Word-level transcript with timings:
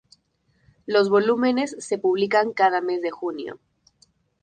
Los 0.87 1.09
volúmenes 1.11 1.75
se 1.77 1.99
publican 1.99 2.53
cada 2.53 2.81
mes 2.81 3.03
de 3.03 3.11
junio. 3.11 3.59